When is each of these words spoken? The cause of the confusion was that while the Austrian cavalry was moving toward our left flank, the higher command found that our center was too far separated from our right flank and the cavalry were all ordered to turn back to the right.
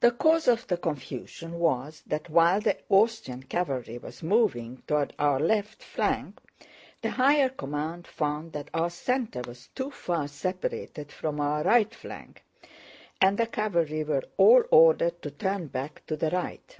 The 0.00 0.10
cause 0.12 0.48
of 0.48 0.66
the 0.68 0.78
confusion 0.78 1.58
was 1.58 2.02
that 2.06 2.30
while 2.30 2.62
the 2.62 2.78
Austrian 2.88 3.42
cavalry 3.42 3.98
was 3.98 4.22
moving 4.22 4.82
toward 4.86 5.12
our 5.18 5.38
left 5.38 5.84
flank, 5.84 6.38
the 7.02 7.10
higher 7.10 7.50
command 7.50 8.06
found 8.06 8.54
that 8.54 8.70
our 8.72 8.88
center 8.88 9.42
was 9.46 9.66
too 9.74 9.90
far 9.90 10.28
separated 10.28 11.12
from 11.12 11.40
our 11.40 11.62
right 11.62 11.94
flank 11.94 12.42
and 13.20 13.36
the 13.36 13.46
cavalry 13.46 14.02
were 14.02 14.24
all 14.38 14.64
ordered 14.70 15.20
to 15.20 15.30
turn 15.30 15.66
back 15.66 16.06
to 16.06 16.16
the 16.16 16.30
right. 16.30 16.78